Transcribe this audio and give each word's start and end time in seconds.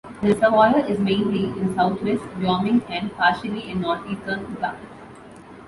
The 0.19 0.29
reservoir 0.33 0.79
is 0.89 0.97
mainly 0.97 1.43
in 1.61 1.75
southwest 1.75 2.23
Wyoming 2.37 2.81
and 2.89 3.13
partially 3.15 3.69
in 3.69 3.81
northeastern 3.81 4.49
Utah. 4.49 4.73